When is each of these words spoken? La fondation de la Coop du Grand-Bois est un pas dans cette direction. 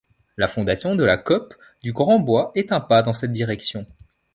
La 0.35 0.47
fondation 0.47 0.95
de 0.95 1.03
la 1.03 1.15
Coop 1.15 1.53
du 1.83 1.93
Grand-Bois 1.93 2.51
est 2.55 2.71
un 2.71 2.79
pas 2.81 3.03
dans 3.03 3.13
cette 3.13 3.31
direction. 3.31 3.85